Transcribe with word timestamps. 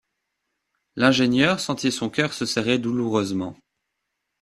L’ingénieur 0.95 1.59
sentit 1.59 1.91
son 1.91 2.09
cœur 2.09 2.33
se 2.33 2.47
serrer 2.47 2.79
douloureusement. 2.79 3.55